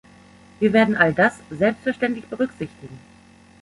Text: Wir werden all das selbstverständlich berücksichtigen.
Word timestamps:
Wir 0.59 0.73
werden 0.73 0.95
all 0.95 1.13
das 1.13 1.35
selbstverständlich 1.51 2.25
berücksichtigen. 2.25 2.97